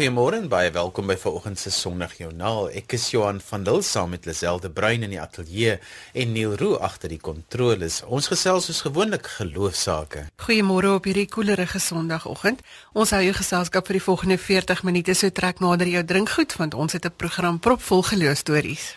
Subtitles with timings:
[0.00, 2.70] Goeiemôre en baie welkom by vanoggend se Sondagjoernaal.
[2.72, 5.74] Ek is Johan van Dil saam met Liselde Bruin in die ateljee
[6.16, 7.98] en Neil Roo agter die kontroles.
[8.08, 10.22] Ons gesels soos gewoonlik geloofsaake.
[10.40, 12.62] Goeiemôre op hierdie koelerige Sondagoggend.
[12.96, 15.12] Ons hou jou geselskap vir die volgende 40 minute.
[15.12, 18.96] So trek nader jou drinkgoed want ons het 'n program propvol geloofstories.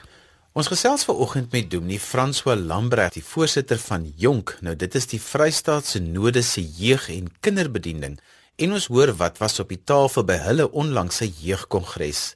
[0.53, 4.57] Ons gesels vanoggend met Dominee François Lambregt, die voorsitter van Jonk.
[4.61, 8.19] Nou dit is die Vrystaatse Node se jeug- en kinderbediening
[8.55, 12.33] en ons hoor wat was op die tafel by hulle onlangse jeugkongres.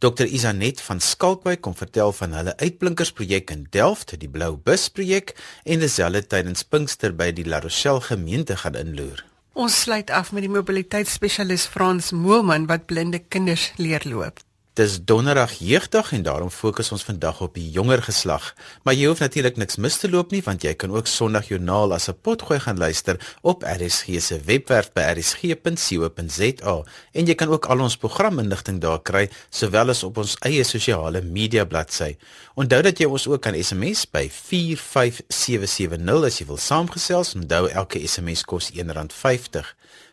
[0.00, 5.34] Dr Isanet van Skalkwyk kom vertel van hulle uitblinkersprojek in Delft, die Blou Bus projek
[5.64, 9.20] en dieselfde tydens Pinkster by die La Rochelle gemeente gaan inloer.
[9.52, 14.40] Ons sluit af met die mobiliteitsspesialis Frans Moelman wat blinde kinders leer loop.
[14.80, 18.54] Dis donderdag jeugdag en daarom fokus ons vandag op die jonger geslag.
[18.82, 22.08] Maar jy hoef natuurlik niks mis te loop nie want jy kan ook Sondagjoernaal as
[22.08, 26.76] 'n potgooi gaan luister op RSG se webwerf by rsg.co.za
[27.12, 31.20] en jy kan ook al ons programinligting daar kry sowel as op ons eie sosiale
[31.22, 32.16] media bladsy.
[32.54, 37.34] Onthou dat jy ons ook kan SMS by 45770 as jy wil saamgesels.
[37.34, 39.64] Onthou elke SMS kos R1.50.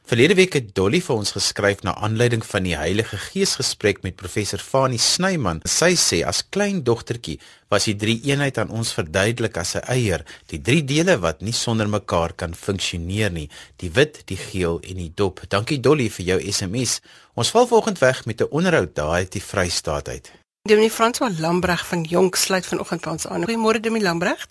[0.07, 4.15] Verlede week het Dolly vir ons geskryf na aanleiding van die Heilige Gees gesprek met
[4.15, 5.59] professor Fani Snyman.
[5.67, 7.35] Sy sê as klein dogtertjie
[7.67, 11.51] was die drie eenheid aan ons verduidelik as 'n eier, die drie dele wat nie
[11.51, 13.49] sonder mekaar kan funksioneer nie,
[13.83, 15.41] die wit, die geel en die dop.
[15.49, 17.01] Dankie Dolly vir jou SMS.
[17.35, 20.31] Ons val vanoggend weg met 'n onderhoud daai uit die Vrystaat uit.
[20.63, 23.43] Dominee François Lambreg van Jonk sluit vanoggend by ons aan.
[23.43, 24.47] Goeiemôre Dominee Lambreg.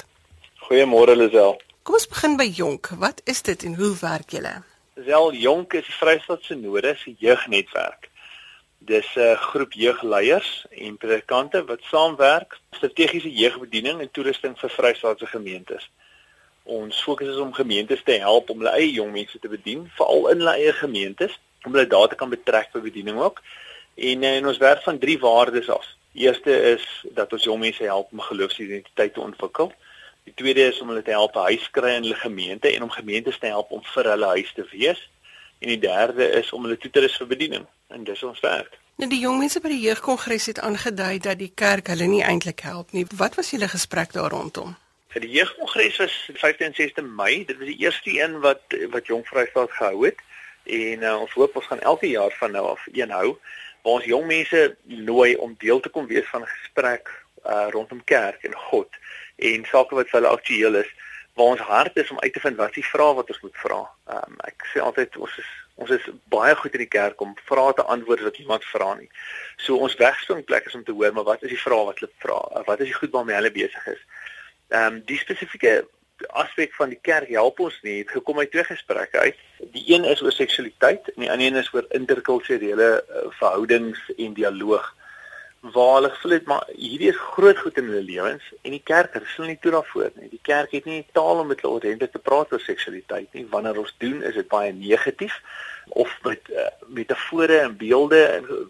[0.69, 1.57] Goeiemôre Lisel.
[1.83, 2.91] Kom ons begin by Jonk.
[2.99, 4.75] Wat is dit en hoe werk julle?
[5.05, 8.11] Wel Jonk is Vrystaat se Node se jeugnetwerk.
[8.78, 15.91] Dis 'n groep jeugleiers en predikante wat saamwerk strategiese jeugbediening en toerusting vir Vrystaatse gemeentes.
[16.62, 20.28] Ons fokus is om gemeentes te help om hulle eie jong mense te bedien, veral
[20.28, 23.42] in hulle eie gemeentes, om hulle daar te kan betrek by bediening ook.
[23.94, 25.87] En, eh, en ons werk van drie waardes af.
[26.12, 29.72] Eerste is dat ons jong mense help om geloofsidentiteit te ontwikkel.
[30.26, 33.38] Die tweede is om hulle te help huis kry in hulle gemeente en om gemeentes
[33.38, 34.98] te help om vir hulle huis te wees.
[35.62, 37.66] En die derde is om hulle toe te rus vir bediening.
[37.94, 38.75] En dis ons werk.
[38.98, 42.65] Nou die jong mense by die jeugkongres het aangedui dat die kerk hulle nie eintlik
[42.66, 43.06] help nie.
[43.20, 44.75] Wat was julle gesprek daar rondom?
[45.15, 47.44] Die jeugkongres was 15 en 16 Mei.
[47.47, 50.19] Dit was die eerste een wat wat Jong Vrystaat gehou het.
[50.66, 53.36] En uh, ons hoop ons gaan elke jaar van nou af een hou
[53.86, 57.10] waar ons jong mense nooi om deel te kom wees van 'n gesprek
[57.47, 58.88] uh, rondom kerk en God
[59.36, 60.91] en sake wat vir hulle aktueel is
[61.36, 63.56] waar ons hart is om uit te vind wat is die vrae wat ons moet
[63.60, 63.80] vra.
[64.08, 67.74] Um, ek sê altyd ons is ons is baie goed in die kerk om vrae
[67.76, 69.10] te antwoord wat iemand vra nie.
[69.60, 72.38] So ons wegspringplek is om te hoor maar wat is die vrae wat hulle vra?
[72.64, 74.00] Wat is die goed waarmee hulle besig is?
[74.72, 75.82] Ehm um, die spesifieke
[76.32, 77.98] aspek van die kerk help ons nie.
[77.98, 79.41] Het gekom uit twee gesprekke uit.
[79.74, 84.32] Die een is oor seksualiteit en die ander een is oor interkulturele uh, verhoudings en
[84.34, 84.94] dialoog
[85.75, 89.16] waar hulle gevoel het maar hierdie is groot goed in hulle lewens en die kerk
[89.19, 90.28] hulle nie toe daarvoor nie.
[90.32, 93.47] Die kerk het nie taal om met hulle ordentlik te praat oor seksualiteit nie.
[93.50, 95.41] Wanneer ons doen, is dit baie negatief
[95.88, 98.22] of met uh, metafore en beelde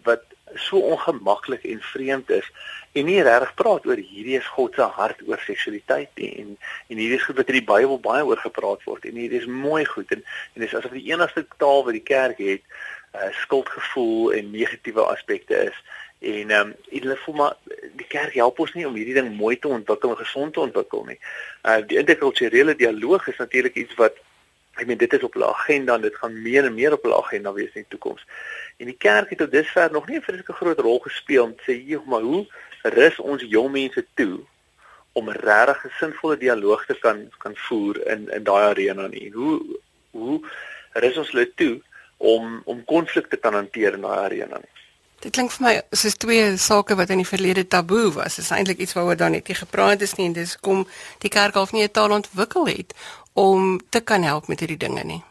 [0.03, 0.23] wat
[0.55, 2.51] so ongemaklik en vreemd is
[2.91, 6.53] en nie regtig praat oor hierdie is God se hart oor seksualiteit nie en
[6.87, 9.49] en hierdie is goed wat in die Bybel baie oor gepraat word en hierdie is
[9.49, 14.33] mooi goed en en dis asof die enigste taal wat die kerk het uh, skuldgevoel
[14.39, 15.83] en negatiewe aspekte is
[16.19, 17.55] En ehm um, hulle voel maar
[17.95, 21.05] die kerk help ons nie om hierdie ding mooi te ontwikkel en gesond te ontwikkel
[21.05, 21.19] nie.
[21.63, 24.17] Uh die interkulturele dialoog is natuurlik iets wat
[24.77, 27.17] ek meen dit is op hulle agenda en dit gaan meer en meer op hulle
[27.17, 28.25] agenda wees in die toekoms.
[28.77, 31.63] En die kerk het tot dusver nog nie 'n vreeslike groot rol gespeel om te
[31.71, 32.45] sê hier maar hoe
[32.83, 34.39] rus ons jong mense toe
[35.11, 39.31] om 'n regtig sinvolle dialoog te kan kan voer in in daai arena nie.
[39.31, 39.61] Hoe
[40.11, 40.41] hoe
[40.93, 41.81] rus ons hulle toe
[42.17, 44.76] om om konflikte kan hanteer in daai arena nie.
[45.19, 48.35] Dit klink vir my soos twee sake wat in die verlede taboe was.
[48.37, 50.83] Dit is eintlik iets waaroor dan net nie gepraat is nie en dis kom
[51.23, 52.93] die kerk half nie 'n taal ontwikkel het
[53.33, 55.23] om te kan help met hierdie dinge nie.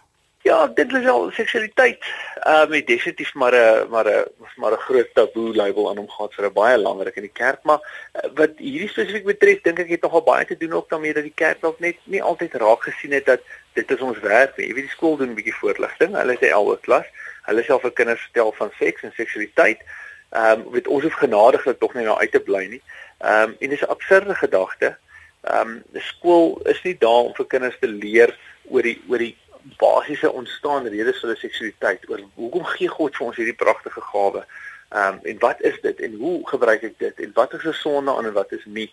[0.42, 2.02] Ja, dit is al seksualiteit.
[2.42, 4.24] Ehm uh, definitief maar 'n maar 'n
[4.56, 7.62] maar 'n groot taboe label aan hom gehad vir 'n baie langer in die kerk,
[7.62, 11.14] maar uh, wat hierdie spesifiek betref, dink ek het nogal baie te doen ook daarmee
[11.14, 13.40] dat die kerk dalk net nie altyd raak gesien het dat
[13.72, 14.66] dit is ons werk nie.
[14.66, 16.14] Jy weet die skool doen 'n bietjie voorligting.
[16.14, 17.06] Hulle is 'n ouer klas
[17.46, 19.82] hulle self vir kinders vertel van seks en seksualiteit.
[20.30, 22.82] Ehm um, weet ons hoef genadiglik tog nie nou uit te bly nie.
[23.18, 24.96] Ehm um, en dis 'n absurde gedagte.
[25.40, 28.38] Ehm um, skool is nie daar om vir kinders te leer
[28.68, 29.36] oor die oor die
[29.78, 32.08] basiese ontstaan redes vir hulle seksualiteit.
[32.10, 34.44] Oor hoekom gee God vir ons hierdie pragtige gawe?
[34.90, 37.72] Ehm um, en wat is dit en hoe gebruik ek dit en wat is 'n
[37.72, 38.90] sonde aan en wat is nie?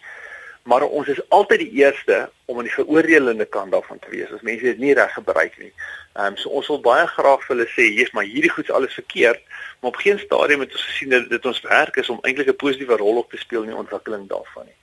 [0.64, 4.46] Maar ons is altyd die eerste om aan die veroordelende kant daarvan te wees as
[4.48, 5.74] mense dit nie reg gebruik nie.
[6.14, 8.94] Ehm um, so ons wil baie graag vir hulle sê, "Jesus, maar hierdie goed's alles
[8.94, 9.42] verkeerd."
[9.80, 12.56] Maar op geen stadium het ons gesien dat dit ons werk is om eintlik 'n
[12.56, 14.80] positiewe rol op te speel in die ontwikkeling daarvan nie.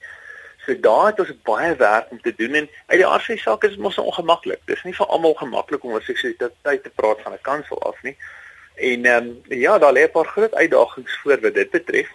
[0.67, 3.43] So daar het ons baie werk om te doen en uit die aard van die
[3.43, 4.61] saak is dit mos ongemaklik.
[4.65, 8.17] Dis nie vir almal gemaklik om oor seksualiteit te praat van 'n kansel af nie.
[8.75, 12.09] En ehm um, ja, daar lê 'n paar groot uitdagings voor wat dit betref.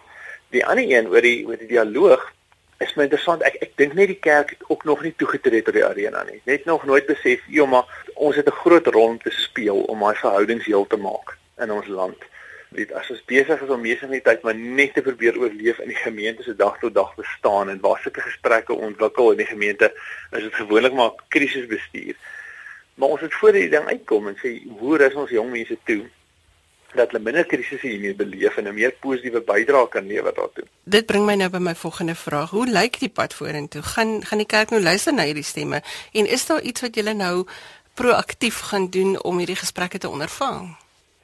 [0.50, 2.33] Die ander een oor die oor die dialoog
[2.80, 3.44] is my interessant.
[3.44, 6.42] Ek ek dink net die kerk het ook nog nie toegetree tot die arena nie.
[6.45, 7.86] Net nog nooit besef, ja, maar
[8.16, 11.72] ons het 'n groot rol om te speel om daai verhoudings heel te maak in
[11.72, 12.18] ons land
[12.75, 15.80] weet as ons besig is om meeste van die tyd maar net te probeer oorleef
[15.83, 19.51] in die gemeente se dag tot dag bestaan en waar sulke gesprekke ontwikkel in die
[19.51, 19.92] gemeente
[20.31, 22.16] is dit gewoonlik maar krisisbestuur.
[22.95, 26.01] Maar ons het voor die ding uitkom en sê hoe is ons jong mense toe
[26.95, 30.63] dat hulle minder krisisse hiermee beleef en 'n meer positiewe bydrae kan lewer daartoe.
[30.83, 32.50] Dit bring my nou by my volgende vraag.
[32.50, 33.81] Hoe lyk die pad vorentoe?
[33.81, 35.81] Gaan gaan die kerk nou luister na hierdie stemme
[36.12, 37.45] en is daar iets wat julle nou
[37.94, 40.75] proaktief gaan doen om hierdie gesprekke te ondervang?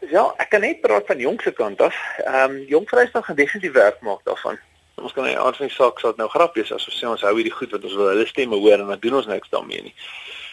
[0.09, 1.95] Ja, ek kan net praat van jongse kant af.
[2.17, 4.57] Ehm um, jong vrystelling gaan definitief werk maak daarvan.
[4.95, 7.35] Ons kan nie aan van die saak sal nou grappies as ons sê ons hou
[7.35, 9.94] hierdie goed wat ons wil hulle stemme hoor en dan doen ons niks daarmee nie.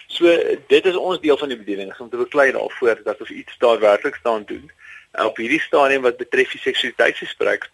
[0.09, 0.33] So
[0.73, 4.15] dit is ons deel van die bediening om te beklei daarvoor dat ons iets daadwerklik
[4.21, 4.71] staan doen.
[5.11, 7.71] En op hierdie stadium wat betref die seksualiteitsgesprek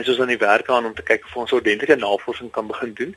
[0.00, 2.94] is ons aan die werk aan om te kyk of ons ordentlike navorsing kan begin
[2.94, 3.16] doen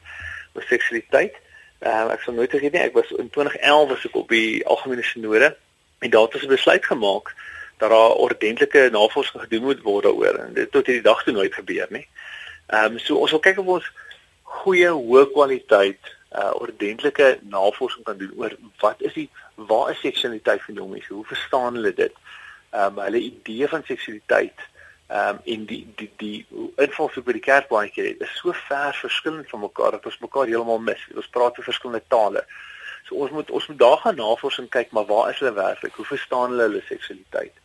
[0.54, 1.38] oor seksualiteit.
[1.82, 5.06] Uh, ek sal nooit vergeet nie, ek was in 2011 was ek op die algemene
[5.06, 5.52] sinode
[6.02, 7.34] en daar het ons besluit gemaak
[7.78, 11.54] dat daar ordentlike navorsing gedoen moet word daaroor en dit tot hierdie dag toe nooit
[11.54, 12.06] gebeur nie.
[12.68, 13.92] Ehm um, so ons wil kyk of ons
[14.62, 19.30] goeie hoë kwaliteit uh ordentlike navorsing kan doen oor wat is die
[19.70, 21.14] waar is seksualiteit van jong mense?
[21.14, 22.14] Hoe verstaan hulle dit?
[22.72, 24.60] Ehm um, hulle idee van seksualiteit
[25.08, 28.98] ehm um, in die die die invalshoek by die kerk baie keer is so ver
[29.02, 31.06] verskillend van mekaar dat ons mekaar heeltemal mis.
[31.16, 32.44] Ons praat oor verskillende tale.
[33.08, 35.96] So ons moet ons moet daar gaan navorsing kyk maar waar is hulle werklik?
[35.96, 37.56] Hoe verstaan hulle hulle seksualiteit?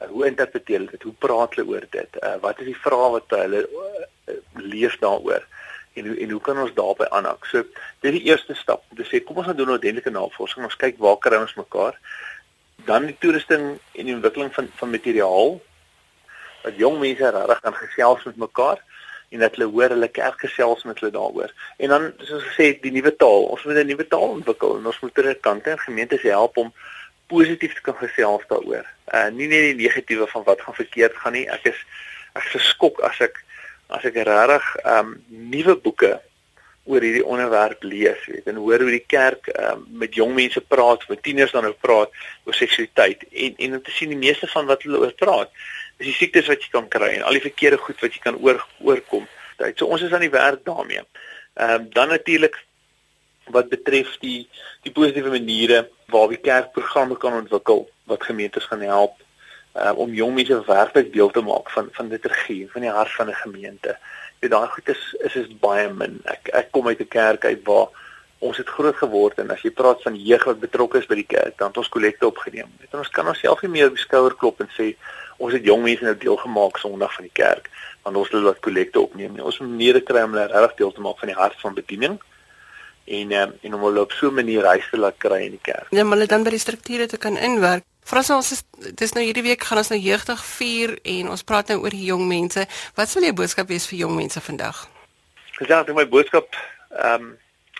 [0.00, 1.06] Uh, hoe interpreteer hulle dit?
[1.06, 2.18] Hoe praat hulle oor dit?
[2.22, 4.40] Uh, wat is die vrae wat hulle uh,
[4.74, 5.46] leef daaroor?
[5.94, 7.46] En hoe en hoe kan ons daarbey aanhak?
[7.46, 8.82] So dit is die eerste stap.
[8.98, 10.66] Dis sê kom ons gaan doen 'n ordentlike navorsing.
[10.66, 11.94] Ons kyk waar kry ons mekaar.
[12.88, 15.58] Dan die toerusting en die ontwikkeling van van materiaal
[16.62, 18.80] wat jong mense regtig kan gesels met mekaar
[19.28, 21.52] en dat hulle hoor hulle kerk gesels met hulle daaroor.
[21.76, 23.44] En dan soos gesê die nuwe taal.
[23.52, 26.72] Ons moet 'n nuwe taal ontwikkel en ons moet ter kante en gemeentes help om
[27.26, 28.86] positief te kan gesels daaroor.
[29.12, 31.48] Uh nie net die negatiewe van wat gaan verkeerd gaan nie.
[31.48, 31.84] Ek is
[32.32, 33.44] ek geskok as ek
[33.88, 36.20] as ek regtig um nuwe boeke
[36.88, 41.04] oor hierdie onderwerp lees, weet en hoor hoe die kerk um met jong mense praat,
[41.08, 42.14] met tieners dan ook praat
[42.48, 45.52] oor seksualiteit en en om te sien die meeste van wat hulle oor praat,
[45.98, 48.40] is die siektes wat jy kan kry en al die verkeerde goed wat jy kan
[48.40, 49.28] oor oorkom.
[49.74, 51.04] So ons is aan die werk daarmee.
[51.58, 52.56] Ehm um, dan natuurlik
[53.52, 54.48] wat betref die
[54.82, 59.16] die positiewe maniere waar die kerk programme kan ontwikkel wat gemeentes gaan help
[59.74, 63.28] uh, om jong mense werklik deel te maak van van liturgie van die hart van
[63.30, 63.98] 'n gemeente.
[64.46, 66.20] Daai goed is is is baie min.
[66.24, 67.88] Ek ek kom uit 'n kerk uit waar
[68.38, 71.26] ons het groot geword en as jy praat van jeug wat betrokke is by die
[71.26, 72.70] kerk, dan het ons kollekte opgeneem.
[72.80, 74.94] Net ons kan onsself nie meer op die skouer klop en sê
[75.38, 77.70] ons het jong mense nou deel gemaak Sondag van die kerk
[78.02, 79.40] want ons het hulle kollekte opneem.
[79.40, 82.18] Ons moet meer kry om hulle regtig deel te maak van die hart van bediening
[83.08, 85.62] en um, en om hulle op so 'n manier huis te laat kry in die
[85.62, 85.86] kerk.
[85.90, 87.84] Ja, maar hulle dan by die strukture te kan inwerk.
[88.04, 88.62] Vras ons is
[88.94, 92.26] dis nou hierdie week gaan ons nou jeugdig vier en ons praat nou oor jong
[92.28, 92.66] mense.
[92.94, 94.88] Wat sal jou boodskap wees vir jong mense vandag?
[95.58, 96.56] Gesaak my boodskap
[96.90, 97.36] ehm um,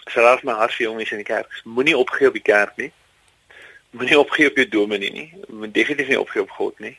[0.09, 1.49] sal my hart vir jong mense in die kerk.
[1.65, 2.93] Moenie opgee op die kerk nie.
[3.91, 5.35] Moenie opgee op jou dominee nie.
[5.49, 6.99] Moet definitief nie opgee op God nie.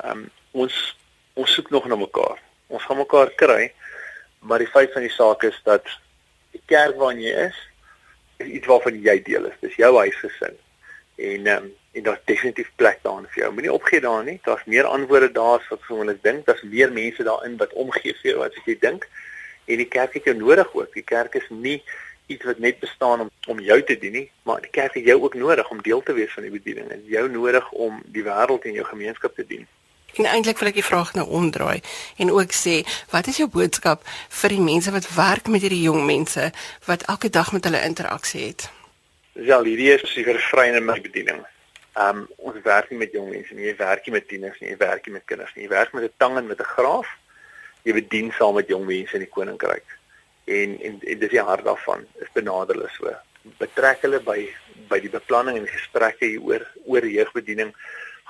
[0.00, 0.96] Ehm um, ons
[1.34, 2.40] ons soek nog na mekaar.
[2.66, 3.72] Ons gaan mekaar kry.
[4.40, 5.88] Maar die feit van die saak is dat
[6.54, 7.58] die kerk waarin jy is
[8.40, 9.56] is iets waarvan jy deel is.
[9.60, 10.56] Dis jou huisgesin.
[11.16, 13.52] En ehm um, en daar's definitief plek daarin vir jou.
[13.52, 14.40] Moenie opgee daarin nie.
[14.44, 16.46] Daar's meer antwoorde daar as wat gewoonlik dink.
[16.46, 19.08] Daar's meer mense daarin wat omgee vir jou as jy dink.
[19.66, 20.92] En die kerk het jou nodig ook.
[20.94, 21.82] Die kerk is nie
[22.30, 25.16] iets wat net bestaan om om jou te dien nie, maar die kerk het jou
[25.22, 26.90] ook nodig om deel te wees van die bediening.
[26.90, 29.66] En jou nodig om die wêreld en jou gemeenskap te dien.
[30.18, 31.80] En eintlik wil ek die vraag nou omdraai
[32.16, 34.02] en ook sê, wat is jou boodskap
[34.40, 36.50] vir die mense wat werk met hierdie jong mense
[36.88, 38.70] wat elke dag met hulle interaksie het?
[39.38, 41.44] Ja, hierdie is seker vrye in my bediening.
[42.00, 44.80] Um ons werk nie met jong mense nie, jy werk nie met tieners nie, jy
[44.82, 45.64] werk nie met kinders nie.
[45.64, 47.08] Jy werk met 'n tang en met 'n graaf.
[47.84, 49.86] Jy bedien saam met jong mense in die koninkryk.
[50.44, 53.14] En en, en dis die hart daarvan, is benader hulle so.
[53.58, 54.48] Betrek hulle by
[54.88, 57.74] by die beplanning en gesprekke hier oor oor jeugbediening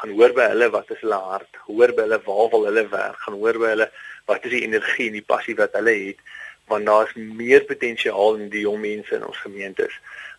[0.01, 3.19] gaan hoor by hulle wat is hulle hart, hoor by hulle waar wil hulle werk,
[3.25, 3.89] gaan hoor by hulle
[4.31, 6.23] wat is die energie en die passie wat hulle het,
[6.71, 9.97] want daar is meer potensiaal in die jong mense in ons gemeentes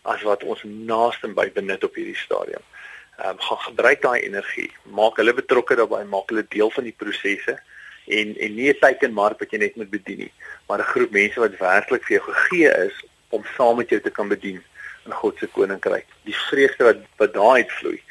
[0.09, 2.63] as wat ons naaste by benut op hierdie stadium.
[3.19, 6.97] Ehm um, gaan gebruik daai energie, maak hulle betrokke daarbey, maak hulle deel van die
[7.03, 7.57] prosesse
[8.17, 10.33] en en nie 'n teikenmark wat jy net moet bedien nie,
[10.67, 14.09] maar 'n groep mense wat werklik vir jou gegee is om saam met jou te
[14.09, 14.63] kan bedien
[15.05, 16.07] in God se koninkryk.
[16.25, 18.01] Die vreugde wat wat daaruit vloei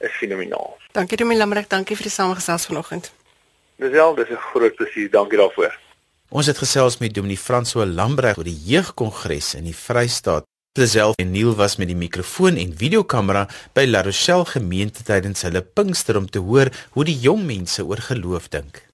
[0.00, 0.76] is fenomenaal.
[0.92, 3.12] Dankie Dominee Lamrek, dankie vir die samegesels vanoggend.
[3.76, 5.10] Wel, dis 'n groot plesier.
[5.10, 5.78] Dankie daarvoor.
[6.28, 10.44] Ons het gesels met Dominee François Lambreg oor die jeugkongres in die Vrystaat.
[10.78, 15.62] Lisel en Neil was met die mikrofoon en videokamera by La Rochelle gemeente tydens hulle
[15.62, 18.84] Pinkster om te hoor hoe die jong mense oor geloof dink.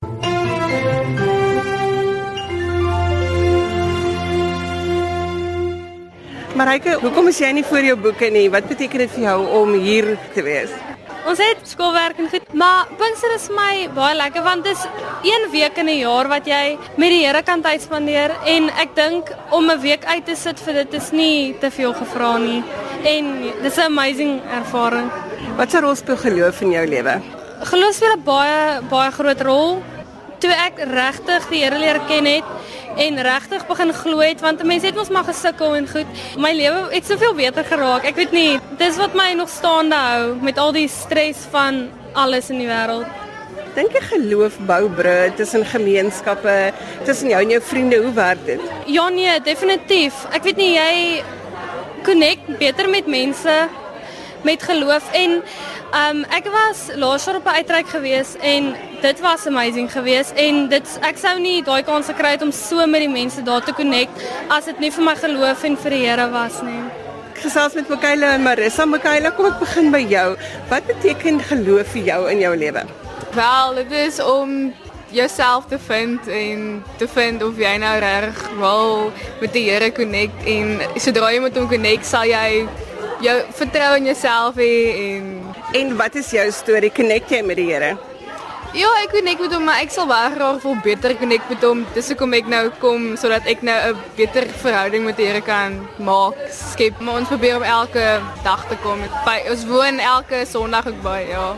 [6.55, 8.45] Marike, hoekom is jy nie vir jou boeke nie?
[8.47, 10.71] Wat beteken dit vir jou om hier te wees?
[11.27, 14.85] Ons het skoolwerk en goed, maar Pinkster is my baie lekker want dit is
[15.27, 18.95] een week in 'n jaar wat jy met die Here kan tyd spandeer en ek
[18.95, 22.63] dink om 'n week uit te sit vir dit is nie te veel gevra nie.
[23.03, 23.25] En
[23.63, 25.11] dis 'n amazing ervaring.
[25.57, 27.21] Wat se rol speel geloof in jou lewe?
[27.63, 29.83] Geloof speel 'n baie baie groot rol.
[30.39, 32.45] Toe ek regtig die Here leer ken het,
[32.97, 36.23] en regtig begin glo het want mense het mos maar gesukkel en goed.
[36.39, 38.07] My lewe het soveel beter geraak.
[38.09, 42.51] Ek weet nie, dis wat my nog staande hou met al die stres van alles
[42.51, 43.07] in die wêreld.
[43.75, 46.73] Dink jy geloof bou bru tussen gemeenskappe,
[47.07, 48.61] tussen jou en jou vriende, hoe werk dit?
[48.87, 50.27] Ja nee, definitief.
[50.31, 51.25] Ek weet nie jy
[52.07, 53.55] connect beter met mense
[54.45, 55.39] met geloof en
[56.01, 60.69] um, ek was laas jaar op 'n uitreik gewees en dit was amazing geweest en
[60.69, 63.73] dit ek sou nie daai kans gekry het om so met die mense daar te
[63.73, 66.83] connect as dit nie vir my geloof en vir die Here was nie.
[67.35, 68.85] Gesels met Mikaela en Marissa.
[68.87, 70.37] Mikaela, kom ek begin by jou.
[70.69, 72.85] Wat beteken geloof vir jou in jou lewe?
[73.35, 74.73] Wel, dit is om
[75.11, 80.47] jouself te vind en te vind of jy nou reg wil met die Here connect
[80.47, 82.65] en sodra jy met hom connect, sal jy
[83.25, 84.73] jou vertrou in hê
[85.05, 85.29] en
[85.75, 86.91] en wat is jou storie?
[86.91, 87.97] Connect jy met die Here?
[88.75, 91.85] Ja, ek connect met hom, maar ek sal baie graag wil beter connect met hom.
[91.95, 95.79] Dis hoekom ek nou kom sodat ek nou 'n beter verhouding met die Here kan
[95.99, 97.01] maak, skep.
[97.01, 98.99] Maar ons probeer om elke dag te kom.
[99.25, 101.55] By, ons woon elke Sondag ook by, ja.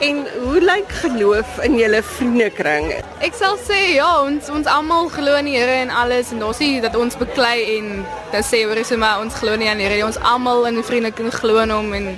[0.00, 2.92] En hoe lyk geloof in julle vriendekring?
[3.18, 6.60] Ek sal sê ja, ons ons almal glo in die Here en alles en ons
[6.60, 7.88] sê dat ons beklei en
[8.30, 10.04] dan sê oor is maar ons glo nie aan die Here.
[10.06, 12.12] Ons almal in die vriendekring glo in hom en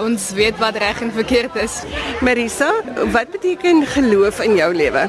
[0.00, 1.82] ons weet wat reg en verkeerd is.
[2.24, 2.70] Marisa,
[3.12, 5.04] wat beteken geloof in jou lewe?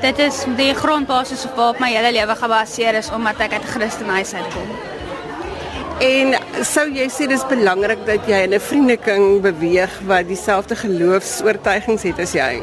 [0.00, 4.32] Dit is die grondbasis waarop my hele lewe gebaseer is omdat ek uit 'n Christenhuis
[4.32, 4.96] uitkom.
[5.98, 12.02] En sou jy sê dis belangrik dat jy in 'n vriendekring beweeg wat dieselfde geloofs-oortuigings
[12.06, 12.62] het as jy?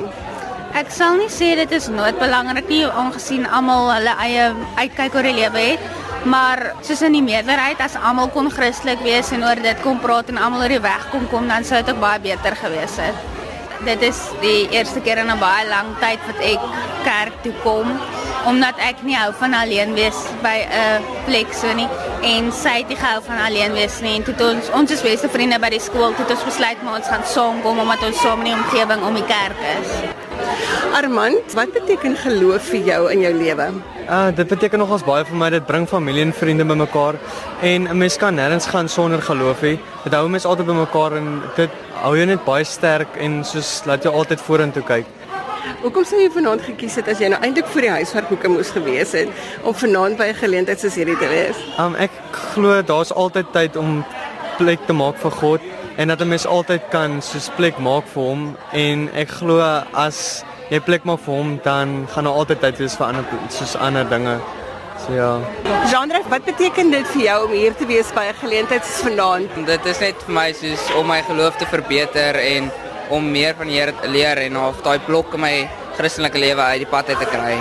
[0.73, 5.23] Ek sal nie sê dit is nooit belangrik nie, aangesien almal hulle eie uitkyk oor
[5.23, 5.79] die lewe het.
[6.23, 10.29] Maar soos in die meerderheid as almal kon Christelik wees en oor dit kon praat
[10.29, 13.15] en almal oor die weg kon kom, dan sou dit ook baie beter gewees het.
[13.83, 16.61] Dit is die eerste keer in 'n baie lang tyd wat ek
[17.03, 17.99] kerk toe kom
[18.45, 21.87] omdat ek nie hou van alleen wees by 'n plek so nie
[22.21, 25.29] en sy het nie gehou van alleen wees nie en toe ons ons is beste
[25.29, 28.51] vriende by die skool het ons besluit maar ons gaan saamkom omdat ons saam in
[28.51, 29.89] die omgewing om die kerk is.
[30.93, 33.67] Armand, wat beteken geloof vir jou in jou lewe?
[34.05, 35.49] Uh, dit beteken nogals baie vir my.
[35.49, 37.17] Dit bring familie en vriende bymekaar
[37.61, 39.77] en 'n mens kan nêrens gaan sonder geloof hê.
[40.03, 41.69] Dit hou mense altyd bymekaar en dit
[42.03, 45.05] hou jou net baie sterk en soos laat jou altyd vorentoe kyk.
[45.81, 49.13] Hoekom sou jy vanaand gekies het as jy nou eintlik vir die huiswerkboeke moes gewees
[49.17, 49.29] het
[49.63, 51.57] om vanaand by 'n geleentheid soos hierdie te wees?
[51.79, 52.11] Um ek
[52.53, 54.03] glo daar's altyd tyd om
[54.57, 55.61] plek te maak vir God
[55.97, 59.59] en dat 'n mens altyd kan soos plek maak vir hom en ek glo
[59.93, 63.75] as jy plek maak vir hom dan gaan daar altyd tyd wees vir ander soos
[63.75, 64.39] ander dinge.
[65.05, 65.39] So ja.
[65.89, 69.65] Jean-André, wat beteken dit vir jou om hier te wees by 'n geleentheid soos vanaand?
[69.65, 72.71] Dit is net vir my soos om my geloof te verbeter en
[73.09, 75.55] om meer van die Here te leer en of daai blok in my
[75.97, 77.57] Christelike lewe uit die pad uit te kry.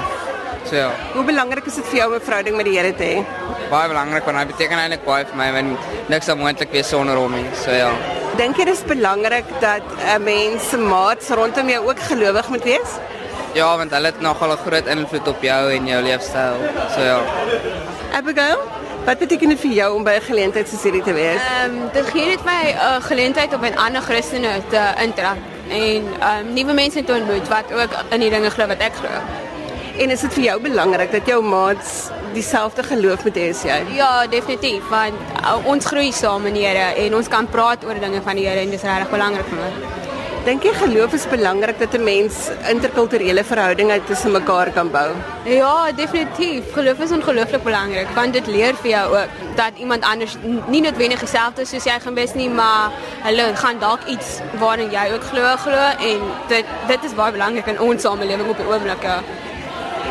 [0.65, 0.91] So ja.
[1.13, 3.25] Hoe belangrik is dit vir jou om 'n verhouding met die Here te hê?
[3.71, 7.17] Baie belangrik want hy beteken eintlik baie vir my want niks sou moontlik wees sonder
[7.17, 7.49] hom nie.
[7.55, 7.91] So ja.
[8.37, 9.83] Dink jy dis belangrik dat
[10.17, 12.91] 'n mens se maats rondom jou ook gelowig moet wees?
[13.55, 16.57] Ja, want hulle het nogal 'n groot invloed op jou en jou leefstyl.
[16.95, 17.21] So ja.
[18.13, 18.59] Abigail,
[19.05, 21.41] wat beteken dit vir jou om by 'n geleentheid soos hierdie te wees?
[21.41, 25.41] Ehm um, dit gee net my 'n uh, geleentheid om met ander Christene te interact
[25.69, 28.95] en ehm um, nuwe mense te ontmoet wat ook in die dinge glo wat ek
[28.95, 29.11] glo.
[29.99, 33.83] En is dit vir jou belangrik dat jou maats dieselfde geloof met hê as jy?
[33.95, 38.01] Ja, definitief, want uh, ons groei saam in die Here en ons kan praat oor
[38.01, 40.04] dinge van die Here en dis regtig belangrik vir my.
[40.45, 42.35] Dink jy geloof is belangrik dat 'n mens
[42.69, 45.11] interkulturele verhoudinge tussen mekaar kan bou?
[45.45, 46.73] Ja, definitief.
[46.73, 50.37] Geloof is ongelooflik belangrik want dit leer vir jou ook dat iemand anders
[50.67, 52.91] nie noodwendig dieselfde is soos jy gaan wees nie, maar
[53.23, 57.67] hulle gaan dalk iets waarin jy ook glo glo en dit dit is baie belangrik
[57.67, 59.03] in ons samelewing op die oomblik.
[59.03, 59.23] Ja.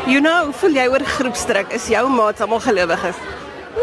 [0.05, 1.71] You know, voel jy oor groepsdruk?
[1.71, 3.15] Is jou maats almal gelowiges?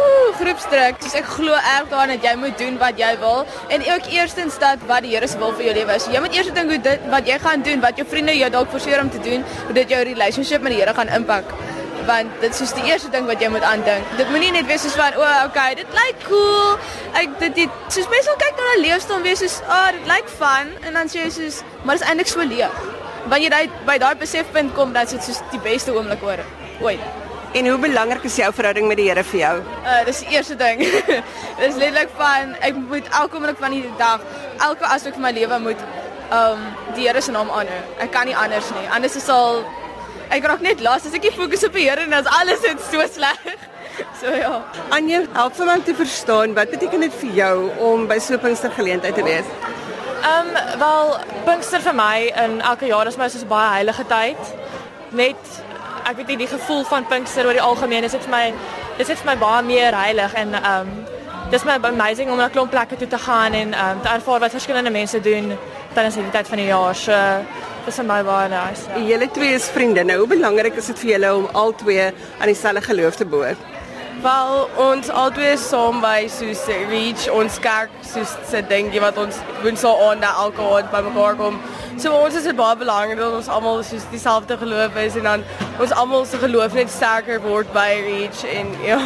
[0.01, 1.01] Ooh, groepsdruk.
[1.03, 3.43] Dus ek glo erg daarin dat jy moet doen wat jy wil
[3.75, 6.07] en ook eerstens dat wat die Here wil vir jou lewe is.
[6.13, 8.71] Jy moet eers dink hoe dit wat jy gaan doen, wat jou vriende jou dalk
[8.73, 11.53] forceer om te doen, hoe dit jou relationship met die gaan impak.
[12.07, 14.15] Want dit is die eerste ding wat jy moet aandink.
[14.17, 16.79] Dit moenie net wees soos van, oh, okay, dit lyk cool.
[17.21, 20.29] Ek dit dit soos mense kyk na 'n leefstyl wees soos, "Ah, oh, dit lyk
[20.29, 21.31] fun." En dan sê jy
[21.85, 22.73] "Maar dit is eintlik so leeg."
[23.29, 26.39] Wanneer jy by daai besefpunt kom, dan is dit soos die beste oomblik oor.
[26.81, 27.30] Ooit.
[27.53, 29.55] En hoe belangrik is jou verhouding met die Here vir jou?
[29.83, 30.85] Uh dis die eerste ding.
[31.61, 34.23] dis letterlik van ek moet elke oomblik van die dag,
[34.63, 35.83] elke aspek van my lewe moet
[36.31, 36.61] um
[36.95, 37.81] die Here se naam aanhou.
[37.99, 38.85] Ek kan nie anders nie.
[38.95, 39.65] Anders sal
[40.31, 42.63] ek raak net las as ek nie fokus op die Here en dan is alles
[42.69, 43.43] net so sleg.
[44.21, 44.63] So ja.
[44.95, 48.35] Anje, help vir my om te verstaan wat beteken dit vir jou om by so
[48.35, 49.49] 'n Pinkster geleentheid te wees?
[50.25, 54.55] Um, wel Pinkster vir my in elke jaar is my soos baie heilige tyd.
[55.11, 55.61] Net
[56.09, 58.45] ek weet nie die gevoel van Pinkster oor die algemeen is dit vir my
[58.99, 60.93] dis net vir my baie meer heilig en ehm um,
[61.51, 64.41] dis my amazing om na klomp plekke toe te gaan en ehm um, te ervaar
[64.41, 65.53] wat verskillende mense doen
[65.95, 66.95] tydens die tyd van die jaar.
[66.95, 67.17] So
[67.87, 68.87] dis vir my baie nice.
[68.95, 69.03] Ja.
[69.15, 70.05] Julle twee is vriende.
[70.05, 73.69] Nou, hoe belangrik is dit vir julle om al twee aan dieselfde geloof te behoort?
[74.21, 80.09] Wel ons albei saam by soos Reach ons kerk soos se dingie wat ons woensdae
[80.11, 81.57] aand elke aand bymekaar kom.
[81.99, 85.43] So ons is dit baie belangrik dat ons almal soos dieselfde geloof is en dan
[85.83, 88.99] ons almal se geloof net sterker word by Reach en ja.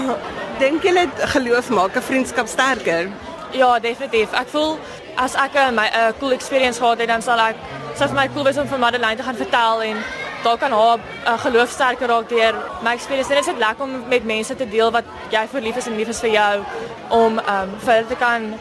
[0.60, 3.08] Dink julle geloof maak 'n vriendskap sterker?
[3.52, 4.32] Ja, definitief.
[4.32, 4.78] Ek voel
[5.16, 7.56] as ek 'n my 'n cool experience gehad het, dan sal ek
[7.94, 9.96] sal vir my cool wees om vir Madeleine te gaan vertel en
[10.44, 13.28] daar kan haar uh, geloof sterker raak deur my experience.
[13.28, 15.96] Dit is net lekker om met mense te deel wat jy vir lief is en
[15.96, 16.64] lief is vir jou
[17.08, 18.54] om ehm um, vir te kan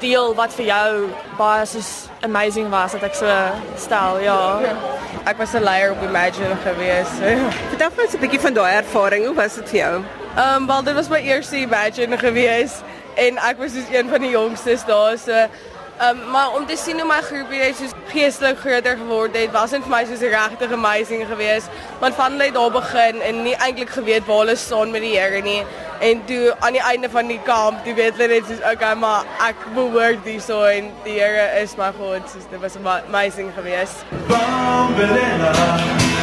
[0.00, 3.34] deel wat vir jou baie soos amazing was dat ek so
[3.76, 4.20] stel.
[4.24, 4.60] Ja.
[5.24, 7.10] Ek was 'n leier op Imagine gewees.
[7.72, 9.26] Vertel vir ons 'n bietjie van daai ervaring.
[9.26, 9.94] Hoe was dit vir jou?
[10.36, 12.80] Ehm um, wel dit was my eerste Imagine gewees
[13.14, 15.48] en ek was soos een van die jongstes daar so
[16.00, 19.74] Um, maar om te sien hoe my groepie het soos geestelik groter geword het, was
[19.74, 21.68] dit vir my soos regtig amazing geweest.
[22.00, 25.18] Want van hulle het daar begin en nie eintlik geweet waar hulle staan met die
[25.18, 25.60] Here nie.
[26.00, 29.28] En toe aan die einde van die kamp, jy weet hulle net soos okay, maar
[29.44, 32.24] ek behoort hierso en die Here is my God.
[32.32, 34.00] Soos dit was amazing geweest.
[34.32, 35.52] Bambelela,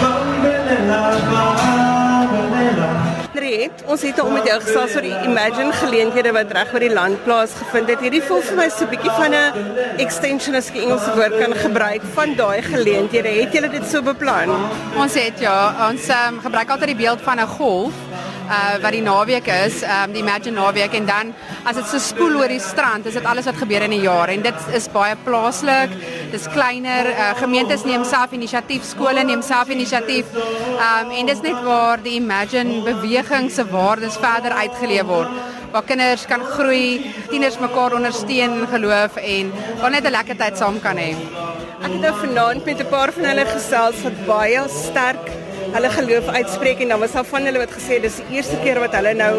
[0.02, 3.17] bambelela, bambelela.
[3.38, 6.94] Riet, ons het om met jou gesels oor die Imagine geleenthede wat reg oor die
[6.94, 8.02] land plaasgevind het.
[8.02, 11.54] Hierdie voel vir my so 'n bietjie van 'n extension as ek Engelse woord kan
[11.54, 13.30] gebruik van daai geleenthede.
[13.42, 14.50] Het julle dit so beplan?
[14.98, 17.94] Ons het ja, ons um, gebruik altyd die beeld van 'n golf
[18.48, 21.34] uh wat die naweek is, um die Imagine naweek en dan
[21.66, 24.30] as dit so spoel oor die strand, is dit alles wat gebeur in 'n jaar
[24.30, 25.90] en dit is baie plaaslik.
[26.32, 30.26] Dis kleiner uh gemeentes neem self inisiatief, skole neem self inisiatief.
[30.88, 35.30] Um en dis net waar die Imagine beweging se waardes verder uitgeleef word
[35.72, 40.80] waar kinders kan groei, tieners mekaar ondersteun geloof en waar net 'n lekker tyd saam
[40.80, 41.12] kan hê.
[41.84, 46.28] Ek het nou vanaand met 'n paar van hulle gesels wat baie sterk hulle geloof
[46.40, 49.14] uitspreek en dan was daar van hulle wat gesê dis die eerste keer wat hulle
[49.18, 49.34] nou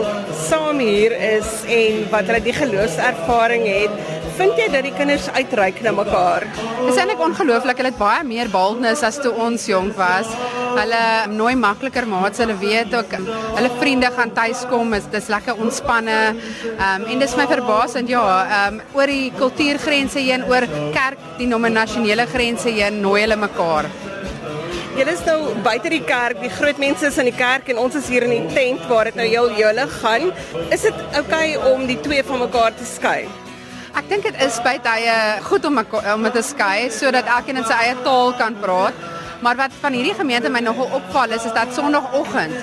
[0.47, 4.17] saam hier is en wat hulle die geloofservaring het.
[4.39, 6.45] Vind jy dat die kinders uitreik na mekaar?
[6.85, 7.81] Dit is eintlik ongelooflik.
[7.81, 10.31] Hulle het baie meer boldness as toe ons jonk was.
[10.77, 11.01] Hulle
[11.33, 12.39] nooi makliker maats.
[12.45, 13.17] Hulle weet ook
[13.57, 14.95] hulle vriende gaan tuis kom.
[14.95, 16.19] Is lekker ontspanne.
[16.29, 21.19] Ehm um, en dis my verbasend ja, ehm um, oor die kultuurgrense heen, oor kerk,
[21.41, 23.91] die nominasionele grense heen nooi hulle mekaar.
[24.99, 27.95] Julle is nou buite die kerk, die groot mense is in die kerk en ons
[27.95, 30.33] is hier in die tent waar dit nou heel julle gaan.
[30.75, 33.21] Is dit oukei om die twee van mekaar te skei?
[33.95, 35.15] Ek dink dit is baie
[35.47, 35.79] goed om
[36.17, 39.07] om te skei sodat elkeen in sy eie taal kan praat.
[39.47, 42.59] Maar wat van hierdie gemeente my nogal opval is is dat sonoggend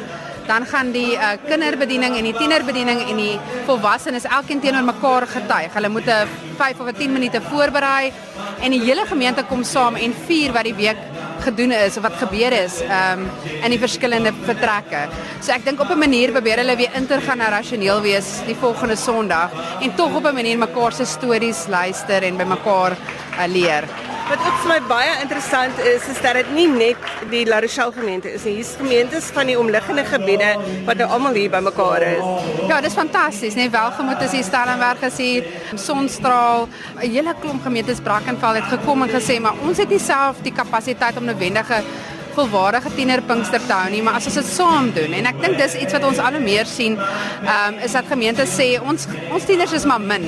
[0.46, 5.72] dan gaan die uh, kinderbediening en die tienerbediening en die volwassenes elkeen teenoor mekaar getuig.
[5.74, 6.28] Hulle moet 'n
[6.60, 8.12] 5 of 10 minute voorberei
[8.60, 12.18] en die hele gemeente kom saam en vier wat die week gedoen is of wat
[12.20, 13.26] gebeur is um
[13.64, 15.06] in die verskillende vertrekke.
[15.42, 19.96] So ek dink op 'n manier probeer hulle weer intergenerasioneel wees die volgende Sondag en
[19.96, 23.84] tog op 'n manier mekaar se stories luister en by mekaar uh, leer.
[24.26, 27.94] Wat ook vir my baie interessant is, is dat dit nie net die La Rochelle
[27.94, 28.56] gemeente is nie.
[28.58, 30.48] Hier's gemeentes van die omliggende gebiede
[30.88, 32.24] wat nou almal hier bymekaar is.
[32.66, 35.46] Ja, dis fantasties, nee, welgemoed is hier Stellenberg is hier,
[35.78, 36.66] Sonstraal,
[37.04, 40.54] 'n hele klomp gemeentes Brackenfell het gekom en gesê, maar ons het nie self die
[40.54, 41.84] kapasiteit om noodwendige
[42.36, 45.78] volwaardige tienerpinkster te hou nie, maar as ons dit saam doen en ek dink dis
[45.84, 49.74] iets wat ons al meer sien, ehm um, is dat gemeentes sê ons ons tieners
[49.74, 50.26] is maar min.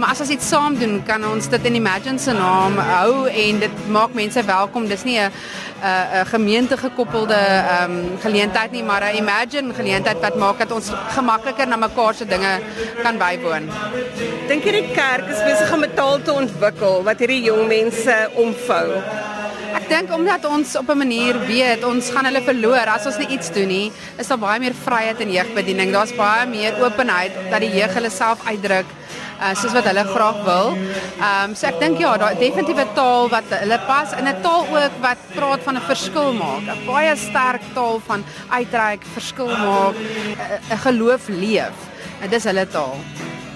[0.00, 3.58] Maar as ons dit saam doen, kan ons dit in Imagine se naam hou en
[3.64, 4.88] dit maak mense welkom.
[4.88, 5.30] Dis nie 'n
[5.82, 10.90] 'n gemeente gekoppelde ehm um, geleentheid nie, maar 'n Imagine geleentheid wat maak dat ons
[11.16, 12.60] gemakliker na mekaar se dinge
[13.02, 13.68] kan bywoon.
[14.48, 18.30] Dink jy die kerk is besig om 'n taal te ontwikkel wat hierdie jong mense
[18.34, 18.88] omvou?
[19.90, 23.50] Dink omdat ons op 'n manier weet ons gaan hulle verloor as ons nie iets
[23.50, 25.90] doen nie, is daar baie meer vryheid in jeugbediening.
[25.92, 28.86] Daar's baie meer openheid dat die jeug hulle self uitdruk
[29.40, 30.76] uh, soos wat hulle graag wil.
[30.76, 34.42] Ehm um, so ek dink ja, daar definitief 'n taal wat hulle pas in 'n
[34.42, 36.62] taal ook wat praat van 'n verskil maak.
[36.68, 39.94] 'n Baie sterk taal van uitreik, verskil maak,
[40.70, 41.76] 'n geloof leef.
[42.22, 42.96] En dis hulle taal.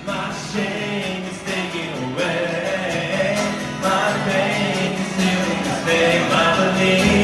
[0.07, 0.13] My
[0.51, 3.37] shame is taking away
[3.83, 4.54] my pain.
[5.87, 7.24] name of.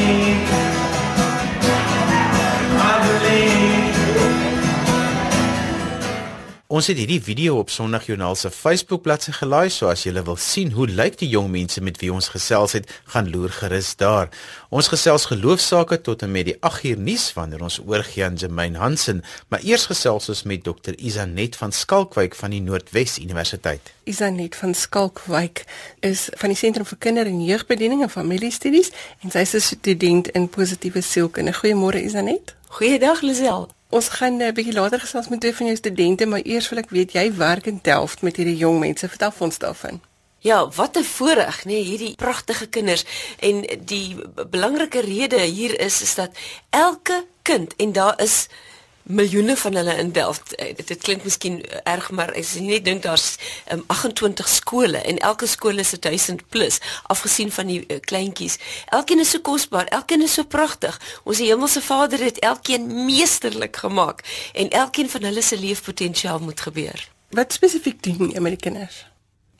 [6.71, 10.69] Ons het hierdie video op Sondagjoernaal se Facebook bladsy gelaai, so as jy wil sien
[10.71, 14.29] hoe lyk die jong mense met wie ons gesels het, gaan loer gerus daar.
[14.71, 18.79] Ons gesels geloofsaake tot en met die 8 uur nuus wanneer ons oorgie aan Jermaine
[18.79, 19.19] Hansen,
[19.51, 20.95] maar eers gesels ons met Dr.
[20.95, 23.91] Isanet van Skalkwyk van die Noordwes Universiteit.
[24.07, 25.65] Isanet van Skalkwyk
[25.99, 30.31] is van die Sentrum vir Kinder- en Jeugbediening en Familiestudies en sy is 'n student
[30.31, 31.51] in positiewe sielkunde.
[31.51, 32.55] Goeiemôre Isanet.
[32.79, 33.67] Goeiedag Lisel.
[33.91, 36.79] Ons gaan 'n uh, bietjie later gesels met twee van jou studente, maar eers wil
[36.79, 39.09] ek weet jy werk in Delft met hierdie jong mense.
[39.09, 39.99] Vertel ons daarvan.
[40.39, 43.03] Ja, wat 'n voorreg, nê, nee, hierdie pragtige kinders
[43.39, 44.15] en die
[44.49, 46.31] belangrike rede hier is is dat
[46.69, 48.47] elke kind en daar is
[49.03, 50.55] miljoene van hulle in Delft.
[50.55, 53.35] Eh, dit klink miskien erg, maar ek sien net dink daar's
[53.71, 58.57] um, 28 skole en elke skool is 1000 plus, afgesien van die uh, kleintjies.
[58.89, 60.99] Elkeen is so kosbaar, elkeen is so pragtig.
[61.23, 67.07] Ons Hemelse Vader het elkeen meesterlik gemaak en elkeen van hulle se leefpotensiaal moet gebeur.
[67.31, 69.05] Wat spesifiek doen jy met die kinders?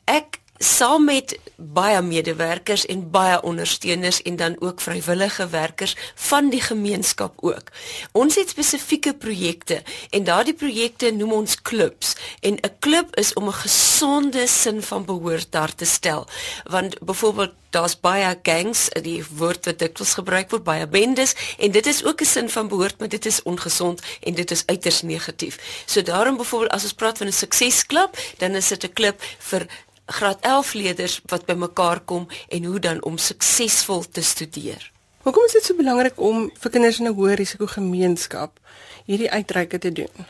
[0.04, 6.60] Ek saam met baie medewerkers en baie ondersteuners en dan ook vrywillige werkers van die
[6.60, 7.70] gemeenskap ook.
[8.12, 13.46] Ons het spesifieke projekte en daardie projekte noem ons klubs en 'n klub is om
[13.48, 16.26] 'n gesonde sin van behoort daar te stel.
[16.64, 21.86] Want byvoorbeeld daar's baie gangs, die woord wat dikwels gebruik word, baie bendes en dit
[21.86, 25.84] is ook 'n sin van behoort, maar dit is ongesond en dit is uiters negatief.
[25.86, 29.66] So daarom byvoorbeeld as ons praat van 'n suksesklub, dan is dit 'n klub vir
[30.06, 34.90] graad 11 leerders wat bymekaar kom en hoe dan om suksesvol te studeer.
[35.22, 38.58] Hoekom is dit so belangrik om vir kinders in 'n hoë risiko gemeenskap
[39.06, 40.26] hierdie uitreike te doen?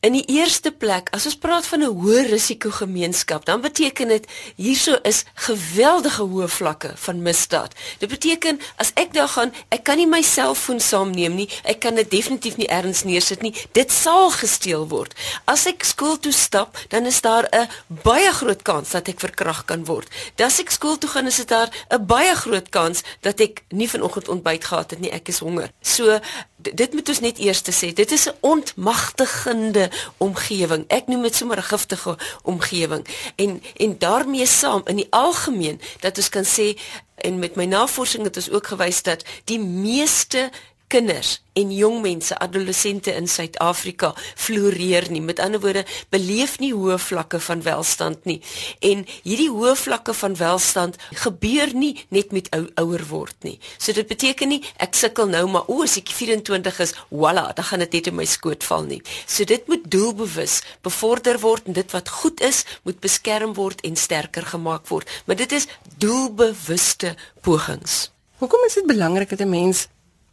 [0.00, 4.26] In die eerste plek, as ons praat van 'n hoë risiko gemeenskap, dan beteken dit
[4.54, 7.74] hierso is geweldige hoë vlakke van misdaad.
[7.98, 11.48] Dit beteken as ek daar gaan, ek kan nie my selfoon saamneem nie.
[11.64, 13.54] Ek kan dit definitief nie ergens neersit nie.
[13.72, 15.14] Dit sal gesteel word.
[15.44, 19.64] As ek skool toe stap, dan is daar 'n baie groot kans dat ek verkragt
[19.64, 20.08] kan word.
[20.36, 23.90] Das ek skool toe gaan, is dit daar 'n baie groot kans dat ek nie
[23.90, 25.10] vanoggend ontbyt gehad het nie.
[25.10, 25.70] Ek is honger.
[25.82, 26.20] So
[26.58, 30.84] dit moet ons net eers sê, dit is 'n ontmagtigende omgewing.
[30.88, 33.06] Ek noem dit sommer 'n giftige omgewing.
[33.36, 36.78] En en daarmee saam in die algemeen dat ons kan sê
[37.14, 40.50] en met my navorsing het ons ook gewys dat die meeste
[40.88, 45.22] kinders en jong mense, adolessente in Suid-Afrika floreer nie.
[45.24, 48.38] Met ander woorde, beleef nie hoë vlakke van welstand nie.
[48.84, 53.56] En hierdie hoë vlakke van welstand gebeur nie net met ou ouer word nie.
[53.76, 57.66] So dit beteken nie ek sukkel nou maar o, as ek 24 is, voilà, dan
[57.70, 59.00] gaan dit net in my skoot val nie.
[59.26, 63.98] So dit moet doelbewus bevorder word en dit wat goed is, moet beskerm word en
[63.98, 65.10] sterker gemaak word.
[65.26, 68.08] Maar dit is doelbewuste pogings.
[68.38, 69.88] Hoekom is dit belangrik dat 'n mens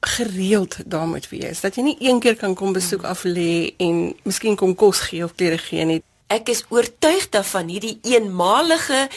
[0.08, 1.62] gereeld daar moet wees.
[1.62, 5.24] Dat jy nie een keer kan kom besoek af lê en miskien kom kos gee
[5.24, 6.02] of klere gee nie.
[6.28, 9.08] Ek is oortuig daarvan hierdie eenmalige